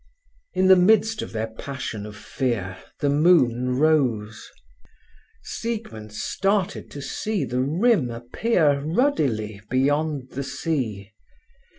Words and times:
In 0.55 0.65
the 0.67 0.75
midst 0.75 1.21
of 1.21 1.31
their 1.31 1.45
passion 1.53 2.07
of 2.07 2.15
fear 2.17 2.75
the 3.01 3.07
moon 3.11 3.77
rose. 3.77 4.49
Siegmund 5.43 6.11
started 6.11 6.89
to 6.89 7.03
see 7.03 7.45
the 7.45 7.61
rim 7.61 8.09
appear 8.09 8.79
ruddily 8.81 9.61
beyond 9.69 10.31
the 10.31 10.43
sea. 10.43 11.11